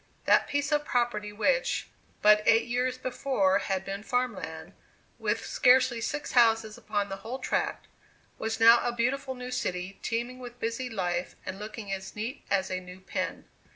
That 0.25 0.47
piece 0.47 0.71
of 0.71 0.83
property, 0.83 1.31
which, 1.31 1.87
but 2.23 2.41
eight 2.47 2.65
years 2.67 2.97
before, 2.97 3.59
had 3.59 3.85
been 3.85 4.01
farm 4.01 4.33
land, 4.33 4.73
with 5.19 5.45
scarcely 5.45 6.01
six 6.01 6.31
houses 6.31 6.75
upon 6.75 7.09
the 7.09 7.17
whole 7.17 7.37
tract, 7.37 7.85
was 8.39 8.59
now 8.59 8.79
a 8.81 8.91
beautiful 8.91 9.35
new 9.35 9.51
city, 9.51 9.99
teeming 10.01 10.39
with 10.39 10.59
busy 10.59 10.89
life, 10.89 11.35
and 11.45 11.59
looking 11.59 11.93
as 11.93 12.15
neat 12.15 12.43
as 12.49 12.71
a 12.71 12.79
new 12.79 12.99
pin. 12.99 13.45